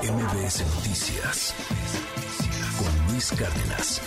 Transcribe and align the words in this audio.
MBS 0.00 0.64
Noticias 0.74 1.54
con 2.78 3.12
Luis 3.12 3.30
Cárdenas. 3.32 4.00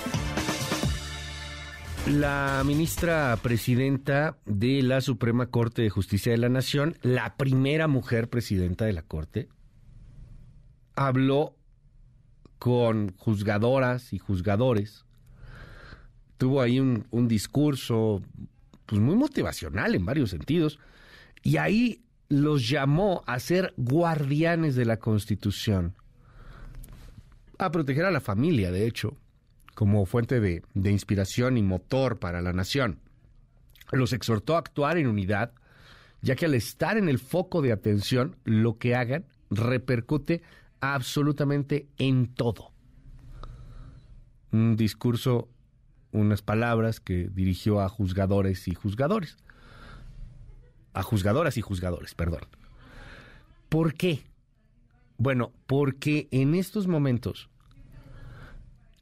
La 2.07 2.63
ministra 2.65 3.37
presidenta 3.41 4.39
de 4.45 4.81
la 4.81 5.01
Suprema 5.01 5.45
Corte 5.51 5.83
de 5.83 5.91
Justicia 5.91 6.31
de 6.31 6.39
la 6.39 6.49
Nación, 6.49 6.97
la 7.03 7.37
primera 7.37 7.87
mujer 7.87 8.29
presidenta 8.29 8.85
de 8.85 8.93
la 8.93 9.03
Corte, 9.03 9.47
habló 10.95 11.55
con 12.57 13.15
juzgadoras 13.17 14.11
y 14.11 14.17
juzgadores. 14.17 15.05
Tuvo 16.37 16.61
ahí 16.61 16.79
un, 16.79 17.05
un 17.11 17.27
discurso 17.27 18.23
pues, 18.87 18.99
muy 18.99 19.15
motivacional 19.15 19.93
en 19.93 20.03
varios 20.03 20.31
sentidos. 20.31 20.79
Y 21.43 21.57
ahí 21.57 22.04
los 22.29 22.67
llamó 22.67 23.23
a 23.27 23.39
ser 23.39 23.73
guardianes 23.77 24.75
de 24.75 24.85
la 24.85 24.97
Constitución, 24.97 25.95
a 27.57 27.71
proteger 27.71 28.05
a 28.05 28.11
la 28.11 28.19
familia, 28.19 28.71
de 28.71 28.87
hecho, 28.87 29.15
como 29.73 30.05
fuente 30.05 30.39
de, 30.39 30.63
de, 30.73 30.91
inspiración 30.91 31.57
y 31.57 31.63
motor 31.63 32.19
para 32.19 32.41
la 32.41 32.53
nación. 32.53 32.99
Los 33.91 34.13
exhortó 34.13 34.55
a 34.55 34.59
actuar 34.59 34.97
en 34.97 35.07
unidad, 35.07 35.51
ya 36.21 36.35
que 36.35 36.45
al 36.45 36.55
estar 36.55 36.97
en 36.97 37.09
el 37.09 37.19
foco 37.19 37.61
de 37.61 37.71
atención, 37.71 38.35
lo 38.43 38.77
que 38.77 38.95
hagan 38.95 39.25
repercute 39.51 40.41
absolutamente 40.79 41.87
en 41.97 42.33
todo. 42.33 42.71
Un 44.51 44.75
discurso, 44.75 45.49
unas 46.11 46.41
palabras 46.41 46.99
que 46.99 47.29
dirigió 47.29 47.81
a 47.81 47.89
juzgadores 47.89 48.67
y 48.67 48.73
juzgadores 48.73 49.37
a 50.95 51.03
juzgadoras 51.03 51.57
y 51.57 51.61
juzgadores, 51.61 52.15
perdón. 52.15 52.41
¿Por 53.69 53.93
qué? 53.93 54.23
Bueno, 55.17 55.51
porque 55.67 56.27
en 56.31 56.55
estos 56.55 56.87
momentos 56.87 57.49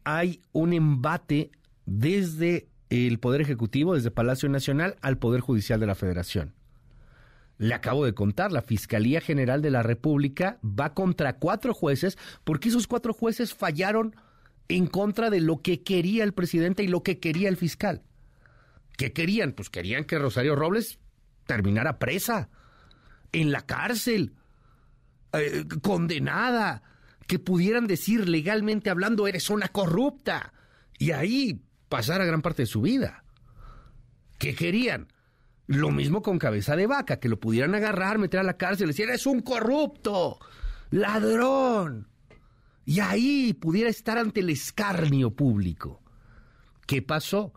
hay 0.04 0.42
un 0.52 0.74
embate 0.74 1.52
desde 1.86 2.68
el 2.90 3.20
Poder 3.20 3.42
Ejecutivo, 3.42 3.96
desde 3.96 4.12
Palacio 4.12 4.50
Nacional, 4.50 4.98
al 5.02 5.18
Poder 5.18 5.42
Judicial 5.42 5.80
de 5.80 5.88
la 5.88 5.96
Federación. 5.96 6.54
Le 7.58 7.74
acabo 7.74 8.06
de 8.06 8.14
contar, 8.14 8.52
la 8.52 8.62
Fiscalía 8.62 9.22
General 9.22 9.62
de 9.62 9.72
la 9.72 9.84
República 9.84 10.60
va 10.64 10.94
contra 10.94 11.38
cuatro 11.38 11.74
jueces 11.74 12.18
porque 12.44 12.70
esos 12.70 12.88
cuatro 12.88 13.14
jueces 13.14 13.54
fallaron 13.54 14.16
en 14.68 14.88
contra 14.88 15.30
de 15.30 15.40
lo 15.40 15.62
que 15.62 15.84
quería 15.84 16.24
el 16.24 16.34
presidente 16.34 16.84
y 16.84 16.88
lo 16.88 17.04
que 17.04 17.20
quería 17.20 17.50
el 17.50 17.58
fiscal. 17.58 18.02
¿Qué 18.98 19.14
querían? 19.14 19.54
Pues 19.54 19.70
querían 19.70 20.06
que 20.06 20.20
Rosario 20.20 20.56
Robles 20.56 21.00
terminara 21.46 22.00
presa, 22.00 22.50
en 23.32 23.52
la 23.52 23.66
cárcel, 23.66 24.34
eh, 25.34 25.66
condenada, 25.82 26.84
que 27.28 27.40
pudieran 27.40 27.88
decir 27.88 28.30
legalmente 28.30 28.90
hablando, 28.90 29.28
eres 29.28 29.50
una 29.50 29.70
corrupta, 29.70 30.54
y 30.98 31.12
ahí 31.12 31.62
pasara 31.90 32.26
gran 32.26 32.42
parte 32.42 32.64
de 32.64 32.68
su 32.68 32.82
vida. 32.82 33.24
¿Qué 34.38 34.56
querían? 34.56 35.08
Lo 35.68 35.92
mismo 35.92 36.22
con 36.22 36.38
cabeza 36.38 36.76
de 36.76 36.88
vaca, 36.88 37.20
que 37.20 37.30
lo 37.30 37.40
pudieran 37.40 37.74
agarrar, 37.76 38.18
meter 38.18 38.40
a 38.40 38.44
la 38.44 38.58
cárcel 38.58 38.88
decir, 38.88 39.08
eres 39.08 39.26
un 39.26 39.42
corrupto, 39.42 40.40
ladrón. 40.92 42.10
Y 42.86 43.00
ahí 43.00 43.54
pudiera 43.54 43.90
estar 43.90 44.18
ante 44.18 44.42
el 44.42 44.50
escarnio 44.50 45.32
público. 45.32 46.02
¿Qué 46.86 47.02
pasó? 47.02 47.54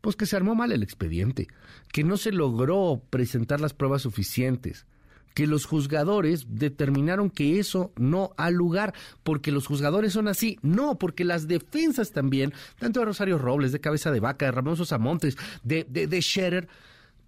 Pues 0.00 0.16
que 0.16 0.26
se 0.26 0.36
armó 0.36 0.54
mal 0.54 0.72
el 0.72 0.82
expediente, 0.82 1.48
que 1.92 2.04
no 2.04 2.16
se 2.16 2.32
logró 2.32 3.02
presentar 3.10 3.60
las 3.60 3.74
pruebas 3.74 4.02
suficientes, 4.02 4.86
que 5.34 5.46
los 5.46 5.66
juzgadores 5.66 6.46
determinaron 6.48 7.30
que 7.30 7.58
eso 7.60 7.92
no 7.96 8.32
ha 8.36 8.50
lugar, 8.50 8.94
porque 9.22 9.52
los 9.52 9.66
juzgadores 9.66 10.12
son 10.12 10.28
así, 10.28 10.58
no, 10.62 10.98
porque 10.98 11.24
las 11.24 11.46
defensas 11.46 12.12
también, 12.12 12.52
tanto 12.78 13.00
de 13.00 13.06
Rosario 13.06 13.38
Robles, 13.38 13.72
de 13.72 13.80
Cabeza 13.80 14.10
de 14.10 14.20
Vaca, 14.20 14.46
de 14.46 14.52
Ramón 14.52 14.76
Sosa 14.76 14.98
Montes, 14.98 15.36
de, 15.62 15.86
de, 15.88 16.06
de 16.06 16.22
Scherer, 16.22 16.68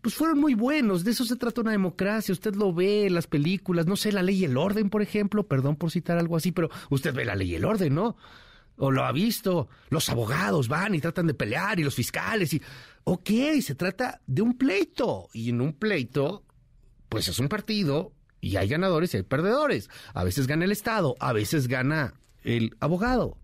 pues 0.00 0.15
fueron 0.15 0.41
muy 0.41 0.55
buenos, 0.55 1.05
de 1.05 1.11
eso 1.11 1.25
se 1.25 1.37
trata 1.37 1.61
una 1.61 1.73
democracia, 1.73 2.33
usted 2.33 2.55
lo 2.55 2.73
ve 2.73 3.06
en 3.06 3.15
las 3.15 3.27
películas, 3.27 3.87
no 3.87 3.97
sé, 3.97 4.12
la 4.12 4.23
ley 4.23 4.41
y 4.41 4.44
el 4.44 4.56
orden, 4.56 4.91
por 4.91 5.03
ejemplo, 5.03 5.47
perdón 5.47 5.77
por 5.77 5.91
citar 5.91 6.19
algo 6.19 6.37
así, 6.37 6.53
pero 6.53 6.71
usted 6.89 7.15
ve 7.15 7.25
la 7.25 7.37
ley 7.37 7.53
y 7.53 7.55
el 7.56 7.65
orden, 7.65 7.94
¿no? 7.94 8.17
O 8.81 8.91
lo 8.91 9.05
ha 9.05 9.13
visto. 9.13 9.69
Los 9.91 10.09
abogados 10.09 10.69
van 10.69 10.95
y 10.95 11.01
tratan 11.01 11.27
de 11.27 11.35
pelear 11.35 11.79
y 11.79 11.85
los 11.85 11.95
fiscales 11.95 12.53
y... 12.55 12.63
Ok, 13.05 13.31
se 13.63 13.75
trata 13.75 14.21
de 14.27 14.43
un 14.43 14.57
pleito. 14.57 15.29
Y 15.33 15.51
en 15.51 15.61
un 15.61 15.73
pleito, 15.73 16.45
pues 17.09 17.29
es 17.29 17.39
un 17.39 17.49
partido 17.49 18.13
y 18.41 18.57
hay 18.57 18.69
ganadores 18.69 19.13
y 19.13 19.19
hay 19.19 19.23
perdedores. 19.23 19.91
A 20.15 20.25
veces 20.25 20.47
gana 20.47 20.65
el 20.65 20.73
Estado, 20.73 21.15
a 21.21 21.33
veces 21.33 21.69
gana 21.69 22.15
el 22.43 22.77
abogado, 22.81 23.39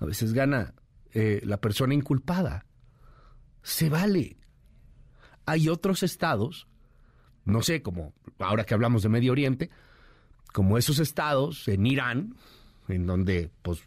a 0.00 0.06
veces 0.06 0.32
gana 0.32 0.74
eh, 1.12 1.40
la 1.44 1.60
persona 1.60 1.94
inculpada. 1.94 2.66
Se 3.62 3.88
vale. 3.88 4.36
Hay 5.46 5.68
otros 5.68 6.02
estados, 6.02 6.66
no 7.44 7.62
sé, 7.62 7.82
como 7.82 8.14
ahora 8.38 8.64
que 8.64 8.74
hablamos 8.74 9.02
de 9.02 9.08
Medio 9.08 9.32
Oriente, 9.32 9.70
como 10.52 10.76
esos 10.76 10.98
estados 10.98 11.68
en 11.68 11.86
Irán, 11.86 12.36
en 12.88 13.06
donde 13.06 13.50
pues 13.62 13.82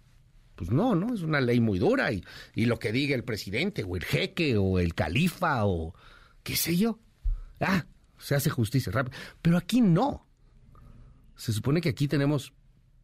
pues 0.56 0.72
no, 0.72 0.96
¿no? 0.96 1.14
Es 1.14 1.22
una 1.22 1.42
ley 1.42 1.60
muy 1.60 1.80
dura 1.80 2.12
y, 2.12 2.24
y 2.54 2.66
lo 2.66 2.80
que 2.80 2.92
diga 2.92 3.16
el 3.16 3.24
presidente 3.24 3.84
o 3.84 3.96
el 3.96 4.04
jeque 4.04 4.58
o 4.58 4.80
el 4.80 4.94
califa 4.94 5.66
o 5.66 5.94
qué 6.44 6.56
sé 6.56 6.78
yo. 6.78 7.00
Ah, 7.60 7.86
se 8.18 8.36
hace 8.36 8.50
justicia 8.50 8.92
rápido. 8.92 9.18
Pero 9.42 9.58
aquí 9.58 9.82
no. 9.82 10.26
Se 11.36 11.52
supone 11.54 11.82
que 11.82 11.90
aquí 11.90 12.08
tenemos 12.08 12.54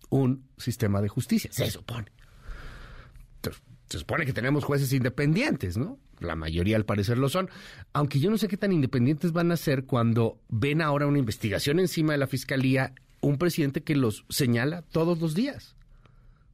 un 0.10 0.48
sistema 0.58 1.02
de 1.02 1.10
justicia. 1.10 1.52
Se 1.52 1.70
supone. 1.70 2.12
Se 3.90 4.00
supone 4.00 4.26
que 4.26 4.32
tenemos 4.32 4.64
jueces 4.64 4.94
independientes, 4.94 5.76
¿no? 5.76 6.00
La 6.20 6.38
mayoría 6.38 6.78
al 6.78 6.86
parecer 6.86 7.18
lo 7.18 7.28
son. 7.28 7.50
Aunque 7.92 8.22
yo 8.22 8.30
no 8.30 8.38
sé 8.38 8.48
qué 8.48 8.56
tan 8.56 8.72
independientes 8.72 9.34
van 9.34 9.52
a 9.52 9.58
ser 9.58 9.84
cuando 9.86 10.40
ven 10.48 10.82
ahora 10.82 11.08
una 11.08 11.20
investigación 11.20 11.78
encima 11.78 12.14
de 12.14 12.20
la 12.20 12.28
fiscalía, 12.28 12.94
un 13.20 13.38
presidente 13.38 13.84
que 13.84 13.98
los 13.98 14.26
señala 14.30 14.84
todos 14.84 15.20
los 15.20 15.36
días. 15.36 15.76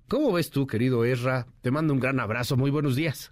¿Cómo 0.09 0.31
ves 0.31 0.50
tú, 0.51 0.66
querido 0.66 1.03
Erra? 1.03 1.47
Te 1.62 1.69
mando 1.69 1.94
un 1.94 2.00
gran 2.00 2.22
abrazo. 2.22 2.56
Muy 2.56 2.72
buenos 2.72 2.95
días. 2.95 3.28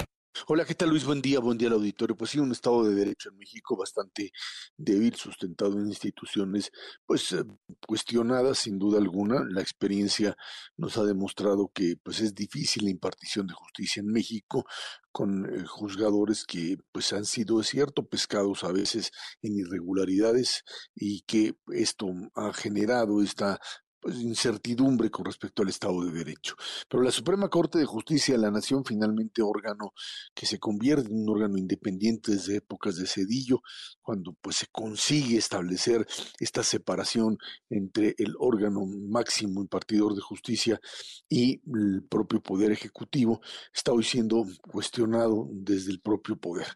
Hola, 0.47 0.65
¿qué 0.65 0.75
tal 0.75 0.89
Luis? 0.89 1.05
Buen 1.05 1.21
día, 1.21 1.39
buen 1.39 1.57
día 1.57 1.69
al 1.69 1.75
auditorio. 1.75 2.17
Pues 2.17 2.31
sí, 2.31 2.39
un 2.39 2.51
Estado 2.51 2.83
de 2.83 2.93
Derecho 2.93 3.29
en 3.29 3.37
México 3.37 3.77
bastante 3.77 4.33
débil, 4.75 5.15
sustentado 5.15 5.79
en 5.79 5.87
instituciones 5.87 6.71
pues 7.05 7.31
eh, 7.31 7.45
cuestionadas 7.87 8.57
sin 8.57 8.77
duda 8.77 8.97
alguna. 8.97 9.45
La 9.49 9.61
experiencia 9.61 10.35
nos 10.75 10.97
ha 10.97 11.05
demostrado 11.05 11.71
que 11.73 11.95
pues 12.03 12.19
es 12.19 12.35
difícil 12.35 12.83
la 12.83 12.89
impartición 12.89 13.47
de 13.47 13.53
justicia 13.53 14.01
en 14.01 14.07
México 14.07 14.65
con 15.13 15.45
eh, 15.45 15.63
juzgadores 15.65 16.43
que 16.43 16.75
pues 16.91 17.13
han 17.13 17.23
sido, 17.23 17.61
es 17.61 17.67
cierto, 17.67 18.05
pescados 18.05 18.65
a 18.65 18.73
veces 18.73 19.11
en 19.41 19.57
irregularidades 19.57 20.65
y 20.93 21.21
que 21.21 21.55
esto 21.69 22.07
ha 22.35 22.51
generado 22.51 23.23
esta 23.23 23.61
pues, 24.05 24.21
incertidumbre 24.21 25.09
con 25.09 25.25
respecto 25.25 25.63
al 25.63 25.69
Estado 25.69 26.05
de 26.05 26.11
Derecho. 26.11 26.53
Pero 26.87 27.01
la 27.01 27.09
Suprema 27.09 27.49
Corte 27.49 27.79
de 27.79 27.85
Justicia 27.85 28.35
de 28.35 28.39
la 28.39 28.51
Nación, 28.51 28.85
finalmente 28.85 29.41
órgano 29.41 29.93
que 30.35 30.45
se 30.45 30.59
convierte 30.59 31.09
en 31.09 31.23
un 31.23 31.29
órgano 31.29 31.57
independiente 31.57 32.33
desde 32.33 32.57
épocas 32.57 32.97
de 32.97 33.07
Cedillo, 33.07 33.63
cuando 34.03 34.33
pues 34.33 34.57
se 34.57 34.67
consigue 34.71 35.37
establecer 35.37 36.05
esta 36.39 36.61
separación 36.61 37.39
entre 37.67 38.13
el 38.19 38.35
órgano 38.37 38.85
máximo 38.85 39.59
impartidor 39.59 40.13
de 40.13 40.21
justicia 40.21 40.79
y 41.27 41.63
el 41.75 42.03
propio 42.07 42.43
poder 42.43 42.71
ejecutivo, 42.71 43.41
está 43.73 43.91
hoy 43.91 44.03
siendo 44.03 44.45
cuestionado 44.71 45.49
desde 45.51 45.89
el 45.89 45.99
propio 45.99 46.37
poder. 46.37 46.67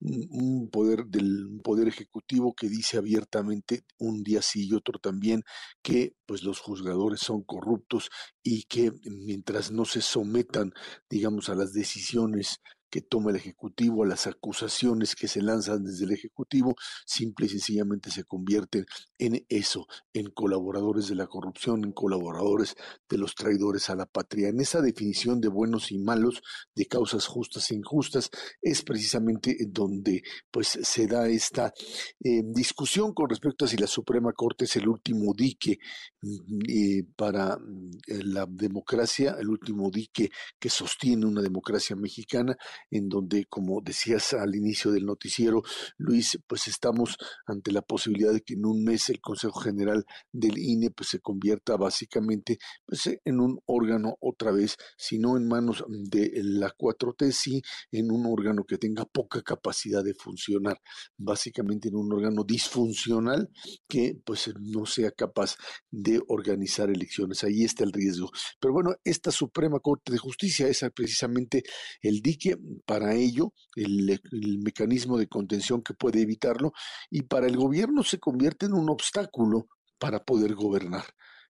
Un 0.00 0.70
poder 0.72 1.04
del 1.04 1.60
poder 1.62 1.86
ejecutivo 1.86 2.54
que 2.54 2.70
dice 2.70 2.96
abiertamente 2.96 3.84
un 3.98 4.22
día 4.22 4.40
sí 4.40 4.68
y 4.68 4.72
otro 4.72 4.98
también 4.98 5.42
que 5.82 6.14
pues 6.24 6.42
los 6.42 6.60
son 7.20 7.42
corruptos 7.42 8.10
y 8.42 8.64
que 8.64 8.92
mientras 9.04 9.70
no 9.70 9.84
se 9.84 10.00
sometan, 10.00 10.72
digamos, 11.08 11.48
a 11.48 11.54
las 11.54 11.72
decisiones 11.72 12.60
que 12.90 13.00
toma 13.00 13.30
el 13.30 13.36
Ejecutivo, 13.36 14.04
a 14.04 14.06
las 14.06 14.26
acusaciones 14.26 15.14
que 15.14 15.28
se 15.28 15.42
lanzan 15.42 15.84
desde 15.84 16.04
el 16.04 16.12
Ejecutivo, 16.12 16.74
simple 17.06 17.46
y 17.46 17.50
sencillamente 17.50 18.10
se 18.10 18.24
convierten 18.24 18.86
en 19.18 19.44
eso, 19.48 19.86
en 20.12 20.30
colaboradores 20.30 21.08
de 21.08 21.14
la 21.14 21.26
corrupción, 21.26 21.84
en 21.84 21.92
colaboradores 21.92 22.76
de 23.08 23.18
los 23.18 23.34
traidores 23.34 23.90
a 23.90 23.96
la 23.96 24.06
patria. 24.06 24.48
En 24.48 24.60
esa 24.60 24.80
definición 24.80 25.40
de 25.40 25.48
buenos 25.48 25.92
y 25.92 25.98
malos, 25.98 26.42
de 26.74 26.86
causas 26.86 27.26
justas 27.26 27.70
e 27.70 27.74
injustas, 27.74 28.30
es 28.62 28.82
precisamente 28.82 29.56
donde 29.68 30.22
pues 30.50 30.78
se 30.82 31.06
da 31.06 31.28
esta 31.28 31.72
eh, 32.20 32.42
discusión 32.44 33.12
con 33.12 33.28
respecto 33.28 33.64
a 33.64 33.68
si 33.68 33.76
la 33.76 33.86
Suprema 33.86 34.32
Corte 34.32 34.64
es 34.64 34.76
el 34.76 34.88
último 34.88 35.32
dique 35.34 35.78
mm, 36.22 36.58
eh, 36.68 37.04
para 37.16 37.56
mm, 37.56 37.90
la 38.24 38.46
democracia, 38.48 39.36
el 39.38 39.48
último 39.48 39.90
dique 39.90 40.30
que 40.58 40.70
sostiene 40.70 41.26
una 41.26 41.42
democracia 41.42 41.96
mexicana 41.96 42.56
en 42.90 43.08
donde, 43.08 43.46
como 43.46 43.80
decías 43.80 44.32
al 44.34 44.54
inicio 44.54 44.90
del 44.90 45.06
noticiero, 45.06 45.62
Luis, 45.96 46.38
pues 46.46 46.68
estamos 46.68 47.16
ante 47.46 47.72
la 47.72 47.82
posibilidad 47.82 48.32
de 48.32 48.42
que 48.42 48.54
en 48.54 48.66
un 48.66 48.84
mes 48.84 49.08
el 49.08 49.20
Consejo 49.20 49.60
General 49.60 50.04
del 50.32 50.58
INE 50.58 50.90
pues 50.90 51.10
se 51.10 51.20
convierta 51.20 51.76
básicamente 51.76 52.58
pues, 52.86 53.08
en 53.24 53.40
un 53.40 53.60
órgano 53.66 54.16
otra 54.20 54.50
vez, 54.50 54.76
si 54.96 55.18
no 55.18 55.36
en 55.36 55.46
manos 55.46 55.84
de 55.88 56.30
la 56.42 56.74
4T, 56.76 57.32
sí 57.32 57.62
en 57.92 58.10
un 58.10 58.26
órgano 58.26 58.64
que 58.64 58.78
tenga 58.78 59.04
poca 59.04 59.42
capacidad 59.42 60.04
de 60.04 60.14
funcionar, 60.14 60.80
básicamente 61.16 61.88
en 61.88 61.96
un 61.96 62.12
órgano 62.12 62.44
disfuncional 62.44 63.50
que 63.88 64.18
pues 64.24 64.50
no 64.60 64.86
sea 64.86 65.10
capaz 65.10 65.56
de 65.90 66.20
organizar 66.28 66.90
elecciones. 66.90 67.44
Ahí 67.44 67.64
está 67.64 67.84
el 67.84 67.92
riesgo. 67.92 68.30
Pero 68.60 68.74
bueno, 68.74 68.94
esta 69.04 69.30
Suprema 69.30 69.80
Corte 69.80 70.12
de 70.12 70.18
Justicia 70.18 70.68
es 70.68 70.84
precisamente 70.94 71.62
el 72.02 72.20
dique 72.20 72.56
para 72.86 73.14
ello, 73.14 73.52
el, 73.76 74.20
mecanismo 74.62 75.18
de 75.18 75.28
contención 75.28 75.82
que 75.82 75.94
puede 75.94 76.22
evitarlo, 76.22 76.72
y 77.10 77.22
para 77.22 77.46
el 77.46 77.56
gobierno 77.56 78.02
se 78.02 78.18
convierte 78.18 78.66
en 78.66 78.74
un 78.74 78.90
obstáculo 78.90 79.68
para 79.98 80.24
poder 80.24 80.54
gobernar. 80.54 81.04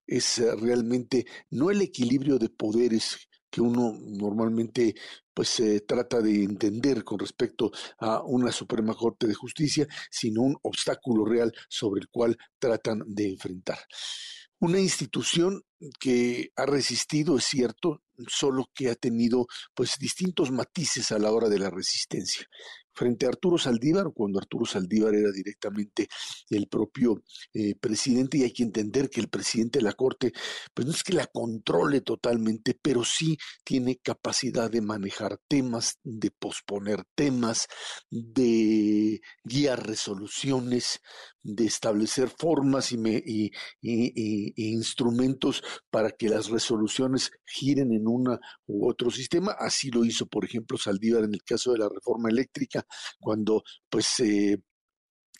Es 0.07 0.39
eh, 0.39 0.55
realmente 0.55 1.25
no 1.51 1.69
el 1.69 1.81
equilibrio 1.81 2.39
de 2.39 2.49
poderes 2.49 3.17
que 3.49 3.61
uno 3.61 3.97
normalmente 3.99 4.95
pues 5.33 5.49
se 5.49 5.81
trata 5.81 6.21
de 6.21 6.43
entender 6.43 7.03
con 7.03 7.17
respecto 7.17 7.71
a 7.97 8.21
una 8.23 8.51
Suprema 8.51 8.93
Corte 8.93 9.25
de 9.25 9.33
Justicia, 9.33 9.87
sino 10.11 10.41
un 10.41 10.57
obstáculo 10.61 11.25
real 11.25 11.51
sobre 11.67 12.01
el 12.01 12.09
cual 12.09 12.37
tratan 12.59 13.03
de 13.07 13.29
enfrentar. 13.29 13.79
Una 14.59 14.79
institución 14.79 15.63
que 15.99 16.51
ha 16.55 16.65
resistido, 16.65 17.37
es 17.37 17.45
cierto, 17.45 18.03
solo 18.27 18.69
que 18.73 18.89
ha 18.89 18.95
tenido 18.95 19.47
pues 19.73 19.95
distintos 19.97 20.51
matices 20.51 21.11
a 21.11 21.19
la 21.19 21.31
hora 21.31 21.47
de 21.47 21.59
la 21.59 21.69
resistencia. 21.69 22.45
Frente 22.91 23.25
a 23.25 23.29
Arturo 23.29 23.57
Saldívar, 23.57 24.07
cuando 24.13 24.39
Arturo 24.39 24.65
Saldívar 24.65 25.15
era 25.15 25.31
directamente 25.31 26.09
el 26.49 26.67
propio 26.67 27.23
eh, 27.53 27.75
presidente, 27.79 28.37
y 28.37 28.43
hay 28.43 28.51
que 28.51 28.63
entender 28.63 29.09
que 29.09 29.21
el 29.21 29.29
presidente 29.29 29.79
de 29.79 29.85
la 29.85 29.93
Corte, 29.93 30.33
pues 30.73 30.85
no 30.85 30.93
es 30.93 31.03
que 31.03 31.13
la 31.13 31.27
controle 31.27 32.01
totalmente, 32.01 32.77
pero 32.81 33.05
sí 33.05 33.37
tiene 33.63 33.99
capacidad 34.03 34.69
de 34.69 34.81
manejar 34.81 35.39
temas, 35.47 35.99
de 36.03 36.31
posponer 36.31 37.05
temas, 37.15 37.67
de 38.09 39.21
guiar 39.45 39.87
resoluciones, 39.87 40.99
de 41.43 41.65
establecer 41.65 42.29
formas 42.29 42.91
y, 42.91 43.51
instrumentos 43.81 45.63
para 45.89 46.11
que 46.11 46.29
las 46.29 46.49
resoluciones 46.49 47.31
giren 47.45 47.93
en 47.93 48.07
una 48.07 48.39
u 48.67 48.89
otro 48.89 49.11
sistema. 49.11 49.55
Así 49.57 49.89
lo 49.89 50.05
hizo, 50.05 50.25
por 50.27 50.45
ejemplo, 50.45 50.77
Saldívar 50.77 51.23
en 51.23 51.33
el 51.33 51.43
caso 51.43 51.71
de 51.71 51.79
la 51.79 51.89
reforma 51.89 52.29
eléctrica, 52.29 52.85
cuando 53.19 53.63
pues 53.89 54.19
eh, 54.19 54.61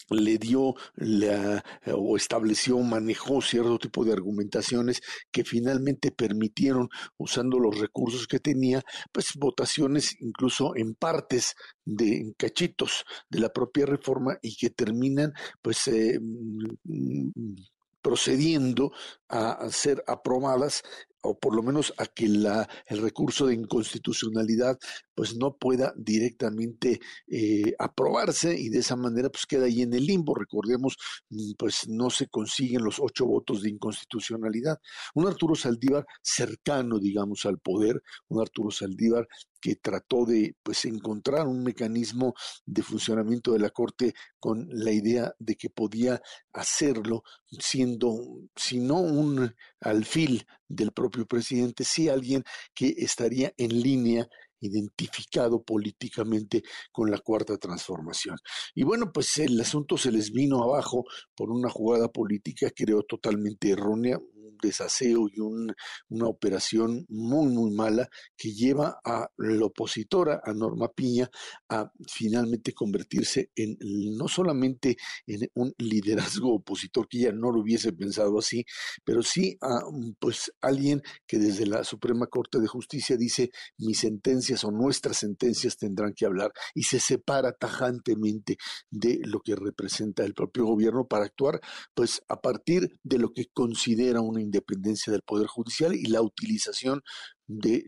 le 0.10 0.38
dio 0.38 0.76
la, 0.96 1.64
o 1.94 2.18
estableció, 2.18 2.80
manejó 2.80 3.42
cierto 3.42 3.78
tipo 3.78 4.04
de 4.06 4.14
argumentaciones 4.14 5.02
que 5.32 5.44
finalmente 5.44 6.12
permitieron, 6.12 6.90
usando 7.18 7.60
los 7.60 7.80
recursos 7.80 8.28
que 8.28 8.40
tenía, 8.40 8.82
pues 9.12 9.34
votaciones 9.36 10.16
incluso 10.20 10.76
en 10.76 10.96
partes 10.96 11.56
de 11.86 12.34
cachitos 12.38 13.06
de 13.30 13.40
la 13.40 13.50
propia 13.50 13.86
reforma 13.86 14.38
y 14.42 14.56
que 14.56 14.70
terminan 14.70 15.34
pues 15.62 15.88
eh, 15.88 16.20
mm, 16.20 17.56
procediendo 18.02 18.92
a 19.28 19.68
ser 19.70 20.04
aprobadas 20.08 20.84
o 21.22 21.38
por 21.38 21.56
lo 21.56 21.64
menos 21.64 21.94
a 21.98 22.06
que 22.06 22.28
la, 22.28 22.68
el 22.88 23.02
recurso 23.02 23.48
de 23.48 23.56
inconstitucionalidad 23.56 24.78
pues 25.14 25.36
no 25.36 25.58
pueda 25.58 25.94
directamente 25.98 27.00
eh, 27.28 27.74
aprobarse 27.78 28.58
y 28.58 28.70
de 28.70 28.80
esa 28.80 28.96
manera 28.96 29.30
pues 29.30 29.46
queda 29.46 29.66
ahí 29.66 29.82
en 29.82 29.94
el 29.94 30.06
limbo. 30.06 30.34
Recordemos, 30.34 30.96
mm, 31.30 31.52
pues 31.58 31.88
no 31.90 32.10
se 32.10 32.28
consiguen 32.28 32.84
los 32.84 33.00
ocho 33.00 33.26
votos 33.26 33.64
de 33.64 33.70
inconstitucionalidad. 33.70 34.78
Un 35.14 35.28
Arturo 35.28 35.56
Saldívar 35.56 36.06
cercano, 36.22 37.00
digamos, 37.00 37.46
al 37.46 37.60
poder, 37.60 38.02
un 38.30 38.42
Arturo 38.42 38.72
Saldívar 38.72 39.28
que 39.60 39.76
trató 39.76 40.26
de 40.26 40.56
pues 40.64 40.86
encontrar 40.86 41.48
un 41.48 41.64
mecanismo 41.64 42.34
de 42.66 42.84
funcionamiento 42.84 43.54
de 43.54 43.60
la 43.60 43.70
Corte 43.70 44.14
con 44.40 44.68
la 44.72 44.92
idea 44.92 45.34
de 45.40 45.56
que 45.56 45.70
podía 45.70 46.22
hacerlo 46.54 47.24
siendo, 47.48 48.18
si 48.56 48.80
no 48.80 49.00
un 49.00 49.54
alfil 49.82 50.46
del 50.68 50.92
propio 50.92 51.26
presidente, 51.26 51.84
sí 51.84 52.10
alguien 52.10 52.44
que 52.74 52.94
estaría 52.98 53.54
en 53.58 53.82
línea 53.82 54.28
identificado 54.62 55.64
políticamente 55.64 56.64
con 56.92 57.10
la 57.10 57.20
cuarta 57.20 57.58
transformación. 57.58 58.38
Y 58.76 58.84
bueno, 58.84 59.12
pues 59.14 59.38
el 59.38 59.60
asunto 59.60 59.98
se 59.98 60.12
les 60.12 60.32
vino 60.32 60.64
abajo 60.64 61.06
por 61.36 61.50
una 61.50 61.70
jugada 61.70 62.10
política, 62.10 62.70
creo, 62.76 63.04
totalmente 63.04 63.72
errónea, 63.72 64.20
desaseo 64.62 65.28
y 65.28 65.40
una 65.40 66.28
operación 66.28 67.06
muy, 67.10 67.48
muy 67.48 67.72
mala 67.72 68.10
que 68.38 68.52
lleva 68.54 69.00
a 69.04 69.30
la 69.38 69.66
opositora, 69.66 70.42
a 70.44 70.54
Norma 70.54 70.90
Piña, 70.90 71.30
a 71.70 71.92
finalmente 72.08 72.74
convertirse 72.74 73.52
en 73.56 73.78
no 74.18 74.28
solamente 74.28 74.98
en 75.28 75.50
un 75.56 75.74
liderazgo 75.78 76.56
opositor, 76.56 77.08
que 77.08 77.20
ella 77.20 77.32
no 77.32 77.52
lo 77.52 77.62
hubiese 77.62 77.94
pensado 77.94 78.40
así, 78.40 78.66
pero 79.04 79.22
sí 79.22 79.58
a 79.62 79.82
pues 80.20 80.52
alguien 80.62 81.02
que 81.28 81.38
desde 81.38 81.66
la 81.66 81.84
Suprema 81.84 82.28
Corte 82.28 82.60
de 82.60 82.68
Justicia 82.68 83.18
dice 83.18 83.52
mis 83.78 84.00
sentencias 84.00 84.64
o 84.64 84.72
nuestras 84.72 85.18
sentencias 85.18 85.78
tendrán 85.78 86.14
que 86.14 86.26
hablar 86.26 86.52
y 86.74 86.84
se 86.84 87.00
separa 87.00 87.54
tajantemente 87.54 88.58
de 88.90 89.20
lo 89.24 89.40
que 89.42 89.56
representa 89.56 90.24
el 90.24 90.34
propio 90.34 90.66
gobierno 90.66 91.08
para 91.08 91.26
actuar 91.26 91.60
pues 91.94 92.22
a 92.28 92.42
partir 92.42 92.98
de 93.04 93.18
lo 93.18 93.32
que 93.34 93.48
considera 93.54 94.22
una 94.22 94.42
independencia 94.50 95.12
del 95.12 95.22
Poder 95.22 95.48
Judicial 95.48 95.96
y 95.96 96.06
la 96.08 96.22
utilización 96.22 97.02
de 97.48 97.84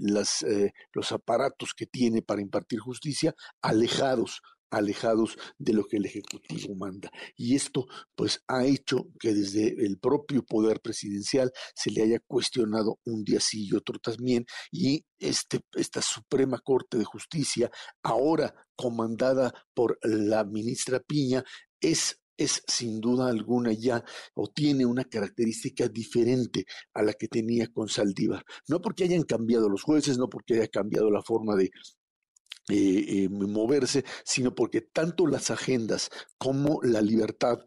eh, 0.48 0.72
los 0.94 1.12
aparatos 1.12 1.74
que 1.76 1.86
tiene 1.86 2.22
para 2.22 2.42
impartir 2.42 2.80
justicia 2.80 3.36
alejados 3.62 4.42
alejados 4.72 5.38
de 5.60 5.74
lo 5.74 5.84
que 5.84 5.98
el 5.98 6.06
Ejecutivo 6.06 6.74
manda. 6.76 7.12
Y 7.36 7.56
esto 7.56 7.86
pues 8.16 8.42
ha 8.48 8.66
hecho 8.66 9.10
que 9.20 9.34
desde 9.34 9.86
el 9.86 10.00
propio 10.00 10.44
poder 10.44 10.80
presidencial 10.80 11.52
se 11.76 11.92
le 11.92 12.02
haya 12.02 12.20
cuestionado 12.26 13.00
un 13.06 13.24
día 13.24 13.40
sí 13.40 13.68
y 13.68 13.76
otro 13.76 14.00
también, 14.00 14.46
y 14.72 15.06
este, 15.20 15.60
esta 15.74 16.02
Suprema 16.02 16.58
Corte 16.60 16.98
de 16.98 17.04
Justicia, 17.04 17.70
ahora 18.02 18.56
comandada 18.76 19.54
por 19.74 20.00
la 20.04 20.44
ministra 20.46 21.00
Piña, 21.02 21.44
es 21.82 22.21
es 22.38 22.64
sin 22.68 23.00
duda 23.00 23.30
alguna 23.30 23.74
ya 23.74 24.04
o 24.36 24.48
tiene 24.48 24.86
una 24.86 25.04
característica 25.06 25.88
diferente 25.88 26.66
a 26.94 27.04
la 27.04 27.14
que 27.14 27.28
tenía 27.28 27.68
con 27.68 27.88
Saldívar. 27.88 28.44
No 28.68 28.82
porque 28.82 29.04
hayan 29.04 29.24
cambiado 29.24 29.70
los 29.70 29.84
jueces, 29.84 30.18
no 30.18 30.30
porque 30.30 30.56
haya 30.56 30.68
cambiado 30.68 31.10
la 31.10 31.22
forma 31.22 31.56
de, 31.56 31.72
eh, 32.70 33.24
eh, 33.24 33.30
moverse, 33.30 34.06
sino 34.24 34.54
porque 34.54 34.82
tanto 34.82 35.26
las 35.26 35.50
agendas 35.50 36.10
como 36.38 36.80
la 36.84 37.02
libertad 37.02 37.58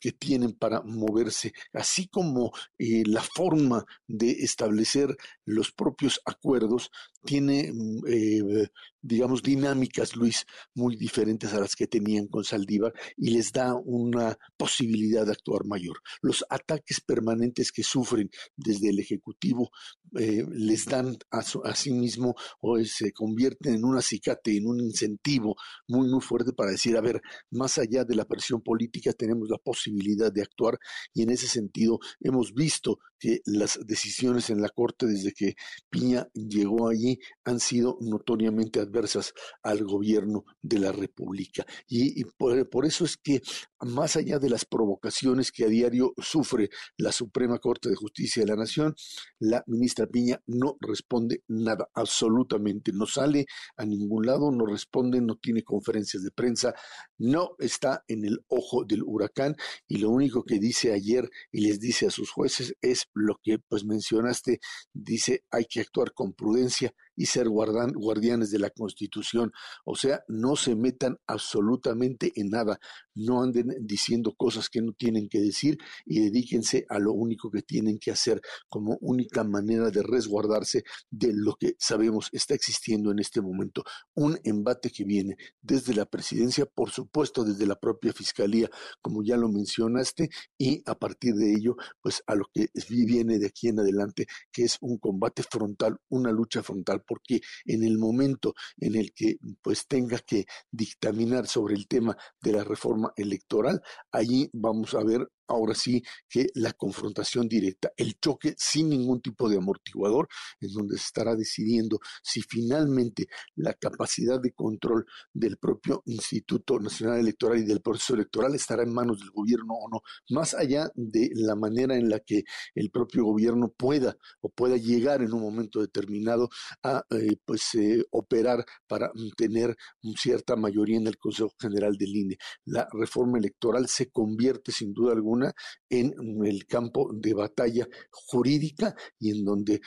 que 0.00 0.12
tienen 0.12 0.52
para 0.52 0.82
moverse, 0.82 1.52
así 1.72 2.08
como 2.08 2.50
eh, 2.76 3.04
la 3.06 3.22
forma 3.22 3.84
de 4.08 4.32
establecer 4.32 5.16
los 5.44 5.72
propios 5.72 6.20
acuerdos, 6.26 6.90
tiene, 7.24 7.70
mm, 7.72 8.00
eh, 8.06 8.68
digamos, 9.02 9.42
dinámicas, 9.42 10.16
Luis, 10.16 10.46
muy 10.74 10.96
diferentes 10.96 11.52
a 11.52 11.60
las 11.60 11.74
que 11.76 11.86
tenían 11.86 12.26
con 12.28 12.44
Saldívar 12.44 12.92
y 13.16 13.30
les 13.30 13.52
da 13.52 13.74
una 13.74 14.36
posibilidad 14.56 15.24
de 15.26 15.32
actuar 15.32 15.64
mayor. 15.64 15.98
Los 16.22 16.44
ataques 16.48 17.00
permanentes 17.00 17.72
que 17.72 17.82
sufren 17.82 18.30
desde 18.56 18.90
el 18.90 18.98
Ejecutivo 18.98 19.70
eh, 20.18 20.44
les 20.50 20.86
dan 20.86 21.16
a, 21.30 21.42
sí 21.74 21.92
mismo 21.92 22.34
o 22.60 22.78
se 22.84 23.12
convierten 23.12 23.74
en 23.74 23.84
un 23.84 23.96
acicate, 23.96 24.56
en 24.56 24.66
un 24.66 24.80
incentivo 24.80 25.56
muy, 25.88 26.08
muy 26.08 26.20
fuerte 26.20 26.52
para 26.52 26.72
decir, 26.72 26.96
a 26.96 27.00
ver, 27.00 27.20
más 27.50 27.78
allá 27.78 28.04
de 28.04 28.16
la 28.16 28.24
presión 28.24 28.60
política 28.60 29.12
tenemos 29.12 29.48
la 29.48 29.58
posibilidad 29.58 30.32
de 30.32 30.42
actuar 30.42 30.78
y 31.14 31.22
en 31.22 31.30
ese 31.30 31.46
sentido 31.46 32.00
hemos 32.20 32.52
visto 32.52 32.98
que 33.20 33.40
las 33.44 33.78
decisiones 33.86 34.50
en 34.50 34.62
la 34.62 34.70
Corte 34.70 35.06
desde 35.06 35.32
que 35.32 35.54
Piña 35.90 36.26
llegó 36.32 36.88
allí 36.88 37.18
han 37.44 37.60
sido 37.60 37.98
notoriamente 38.00 38.80
adversas 38.80 39.34
al 39.62 39.84
gobierno 39.84 40.44
de 40.62 40.78
la 40.78 40.90
República. 40.90 41.64
Y, 41.86 42.24
por, 42.24 42.86
eso 42.86 43.04
es 43.04 43.16
que, 43.16 43.42
más 43.80 44.16
allá 44.16 44.38
de 44.38 44.48
las 44.48 44.64
provocaciones 44.64 45.52
que 45.52 45.64
a 45.64 45.68
diario 45.68 46.14
sufre 46.16 46.70
la 46.96 47.12
Suprema 47.12 47.58
Corte 47.58 47.90
de 47.90 47.96
Justicia 47.96 48.42
de 48.42 48.48
la 48.48 48.56
Nación, 48.56 48.94
la 49.38 49.62
ministra 49.66 50.06
Piña 50.06 50.42
no 50.46 50.76
responde 50.80 51.42
nada, 51.48 51.88
absolutamente. 51.94 52.92
No 52.92 53.06
sale 53.06 53.46
a 53.76 53.84
ningún 53.84 54.26
lado, 54.26 54.50
no 54.50 54.64
responde, 54.64 55.20
no 55.20 55.36
tiene 55.36 55.62
conferencias 55.62 56.22
de 56.22 56.30
prensa, 56.30 56.74
no 57.18 57.50
está 57.58 58.02
en 58.08 58.24
el 58.24 58.40
ojo 58.48 58.84
del 58.84 59.02
huracán 59.02 59.56
y 59.86 59.98
lo 59.98 60.10
único 60.10 60.44
que 60.44 60.58
dice 60.58 60.92
ayer 60.92 61.28
y 61.52 61.60
les 61.60 61.80
dice 61.80 62.06
a 62.06 62.10
sus 62.10 62.30
jueces 62.30 62.74
es 62.80 63.09
lo 63.14 63.36
que 63.42 63.58
pues 63.58 63.84
mencionaste, 63.84 64.60
dice 64.92 65.44
hay 65.50 65.64
que 65.66 65.80
actuar 65.80 66.12
con 66.12 66.32
prudencia 66.32 66.92
y 67.20 67.26
ser 67.26 67.50
guardianes 67.50 68.50
de 68.50 68.58
la 68.58 68.70
Constitución. 68.70 69.52
O 69.84 69.94
sea, 69.94 70.24
no 70.26 70.56
se 70.56 70.74
metan 70.74 71.18
absolutamente 71.26 72.32
en 72.34 72.48
nada, 72.48 72.80
no 73.14 73.42
anden 73.42 73.76
diciendo 73.82 74.34
cosas 74.34 74.70
que 74.70 74.80
no 74.80 74.94
tienen 74.94 75.28
que 75.28 75.38
decir 75.38 75.76
y 76.06 76.20
dedíquense 76.20 76.86
a 76.88 76.98
lo 76.98 77.12
único 77.12 77.50
que 77.50 77.60
tienen 77.60 77.98
que 77.98 78.10
hacer 78.10 78.40
como 78.70 78.96
única 79.02 79.44
manera 79.44 79.90
de 79.90 80.02
resguardarse 80.02 80.82
de 81.10 81.32
lo 81.34 81.56
que 81.56 81.74
sabemos 81.78 82.30
está 82.32 82.54
existiendo 82.54 83.10
en 83.10 83.18
este 83.18 83.42
momento. 83.42 83.84
Un 84.14 84.38
embate 84.42 84.88
que 84.88 85.04
viene 85.04 85.36
desde 85.60 85.92
la 85.92 86.06
presidencia, 86.06 86.64
por 86.64 86.88
supuesto 86.88 87.44
desde 87.44 87.66
la 87.66 87.78
propia 87.78 88.14
fiscalía, 88.14 88.70
como 89.02 89.22
ya 89.22 89.36
lo 89.36 89.50
mencionaste, 89.50 90.30
y 90.56 90.82
a 90.86 90.94
partir 90.94 91.34
de 91.34 91.52
ello, 91.52 91.76
pues 92.00 92.22
a 92.26 92.34
lo 92.34 92.46
que 92.54 92.68
viene 92.88 93.38
de 93.38 93.48
aquí 93.48 93.68
en 93.68 93.80
adelante, 93.80 94.26
que 94.50 94.62
es 94.62 94.78
un 94.80 94.96
combate 94.96 95.42
frontal, 95.42 95.98
una 96.08 96.32
lucha 96.32 96.62
frontal, 96.62 97.02
porque 97.10 97.40
en 97.64 97.82
el 97.82 97.98
momento 97.98 98.54
en 98.78 98.94
el 98.94 99.12
que 99.12 99.38
pues 99.60 99.88
tenga 99.88 100.18
que 100.20 100.44
dictaminar 100.70 101.48
sobre 101.48 101.74
el 101.74 101.88
tema 101.88 102.16
de 102.40 102.52
la 102.52 102.62
reforma 102.62 103.12
electoral, 103.16 103.82
allí 104.12 104.48
vamos 104.52 104.94
a 104.94 105.02
ver 105.02 105.26
ahora 105.50 105.74
sí 105.74 106.02
que 106.28 106.46
la 106.54 106.72
confrontación 106.72 107.48
directa, 107.48 107.92
el 107.96 108.18
choque 108.18 108.54
sin 108.56 108.88
ningún 108.88 109.20
tipo 109.20 109.48
de 109.48 109.56
amortiguador, 109.56 110.28
en 110.60 110.72
donde 110.72 110.96
se 110.96 111.04
estará 111.04 111.34
decidiendo 111.34 112.00
si 112.22 112.42
finalmente 112.42 113.26
la 113.56 113.74
capacidad 113.74 114.40
de 114.40 114.52
control 114.52 115.06
del 115.32 115.56
propio 115.58 116.02
Instituto 116.06 116.78
Nacional 116.78 117.20
Electoral 117.20 117.58
y 117.58 117.64
del 117.64 117.80
proceso 117.80 118.14
electoral 118.14 118.54
estará 118.54 118.82
en 118.82 118.92
manos 118.92 119.18
del 119.18 119.30
gobierno 119.30 119.74
o 119.74 119.88
no, 119.88 120.02
más 120.30 120.54
allá 120.54 120.90
de 120.94 121.30
la 121.34 121.56
manera 121.56 121.96
en 121.96 122.08
la 122.08 122.20
que 122.20 122.44
el 122.74 122.90
propio 122.90 123.24
gobierno 123.24 123.72
pueda 123.76 124.16
o 124.40 124.48
pueda 124.48 124.76
llegar 124.76 125.22
en 125.22 125.32
un 125.32 125.42
momento 125.42 125.80
determinado 125.80 126.48
a 126.82 127.04
eh, 127.10 127.36
pues 127.44 127.74
eh, 127.74 128.04
operar 128.10 128.64
para 128.86 129.10
tener 129.36 129.76
cierta 130.16 130.56
mayoría 130.56 130.98
en 130.98 131.06
el 131.06 131.18
Consejo 131.18 131.52
General 131.58 131.96
del 131.96 132.16
INE. 132.16 132.38
La 132.64 132.88
reforma 132.92 133.38
electoral 133.38 133.88
se 133.88 134.10
convierte 134.10 134.72
sin 134.72 134.92
duda 134.92 135.12
alguna 135.12 135.39
en 135.88 136.12
el 136.44 136.66
campo 136.66 137.10
de 137.12 137.34
batalla 137.34 137.86
jurídica 138.10 138.94
y 139.18 139.30
en 139.30 139.44
donde 139.44 139.80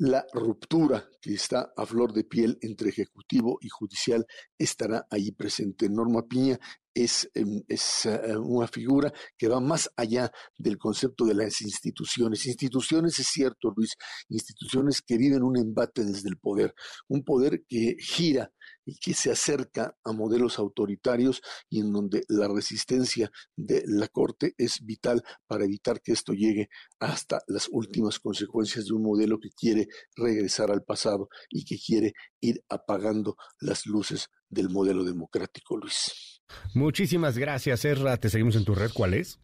la 0.00 0.24
ruptura 0.32 1.06
que 1.20 1.34
está 1.34 1.72
a 1.76 1.84
flor 1.84 2.14
de 2.14 2.24
piel 2.24 2.56
entre 2.62 2.88
ejecutivo 2.88 3.58
y 3.60 3.68
judicial 3.68 4.26
estará 4.56 5.06
ahí 5.10 5.30
presente. 5.30 5.90
Norma 5.90 6.26
Piña 6.26 6.58
es, 6.94 7.30
em, 7.34 7.62
eh, 7.68 8.36
una 8.36 8.66
figura 8.66 9.12
que 9.36 9.48
va 9.48 9.60
más 9.60 9.90
allá 9.96 10.32
del 10.56 10.78
concepto 10.78 11.26
de 11.26 11.34
las 11.34 11.60
instituciones. 11.60 12.46
Instituciones, 12.46 13.18
es 13.18 13.26
cierto, 13.26 13.74
Luis, 13.76 13.94
instituciones 14.30 15.02
que 15.02 15.18
viven 15.18 15.42
un 15.42 15.58
embate 15.58 16.02
desde 16.02 16.30
el 16.30 16.38
poder, 16.38 16.74
un 17.08 17.22
poder 17.22 17.64
que 17.68 17.96
gira 18.00 18.50
y 18.84 18.96
que 18.98 19.14
se 19.14 19.30
acerca 19.30 19.96
a 20.04 20.12
modelos 20.12 20.58
autoritarios 20.58 21.42
y 21.68 21.80
en 21.80 21.92
donde 21.92 22.24
la 22.28 22.48
resistencia 22.48 23.30
de 23.56 23.82
la 23.86 24.08
Corte 24.08 24.54
es 24.58 24.84
vital 24.84 25.22
para 25.46 25.64
evitar 25.64 26.00
que 26.02 26.12
esto 26.12 26.32
llegue 26.32 26.68
hasta 26.98 27.42
las 27.46 27.68
últimas 27.70 28.18
consecuencias 28.18 28.86
de 28.86 28.94
un 28.94 29.02
modelo 29.02 29.38
que 29.38 29.50
quiere 29.50 29.88
regresar 30.16 30.70
al 30.70 30.82
pasado 30.82 31.28
y 31.48 31.64
que 31.64 31.76
quiere 31.78 32.14
ir 32.40 32.62
apagando 32.68 33.36
las 33.60 33.86
luces 33.86 34.28
del 34.48 34.68
modelo 34.70 35.04
democrático, 35.04 35.76
Luis. 35.76 36.40
Muchísimas 36.74 37.38
gracias, 37.38 37.84
Erra. 37.84 38.16
Te 38.16 38.28
seguimos 38.28 38.56
en 38.56 38.64
tu 38.64 38.74
red. 38.74 38.90
¿Cuál 38.92 39.14
es? 39.14 39.38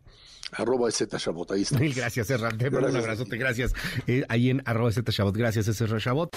Arroba 0.52 0.90
Z 0.90 1.16
Shabot, 1.18 1.50
ahí 1.52 1.64
Mil 1.78 1.94
gracias, 1.94 2.30
Erra. 2.30 2.50
Te 2.50 2.70
mando 2.70 2.88
un 2.88 2.96
abrazote, 2.96 3.36
gracias. 3.36 3.72
Eh, 4.06 4.24
ahí 4.28 4.50
en 4.50 4.62
arroba 4.64 4.92
Z 4.92 5.10
Shabot. 5.12 5.36
Gracias, 5.36 5.80
Erra 5.80 5.98
Shabot. 5.98 6.36